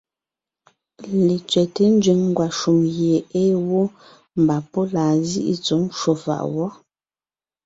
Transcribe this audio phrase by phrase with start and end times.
[1.27, 3.81] Letsẅɛ́te nzẅìŋ ngwàshùm gie ée wó,
[4.41, 6.69] mbà pɔ́ laa zíʼi tsɔ̌ ncwò fàʼ wɔ́.